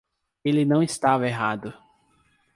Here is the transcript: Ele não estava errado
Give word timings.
Ele 0.43 0.65
não 0.65 0.81
estava 0.81 1.27
errado 1.27 1.71